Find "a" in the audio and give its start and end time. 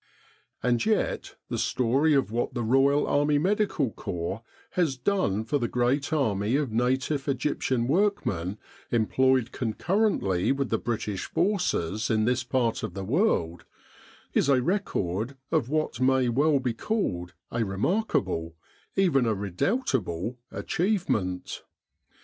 14.49-14.63, 17.51-17.63, 19.27-19.35